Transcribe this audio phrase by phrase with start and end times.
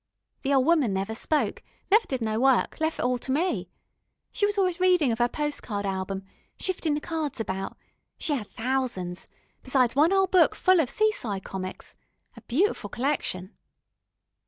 [0.41, 3.69] The ol' woman never spoke, never did no work, lef' it all to me.
[4.31, 6.23] She was always a readin' of 'er postcard album,
[6.59, 7.77] shiftin' the cards about
[8.17, 9.27] she 'ad thousands,
[9.61, 11.95] besides one 'ole book full of seaside comics.
[12.35, 13.55] A beautiful collection.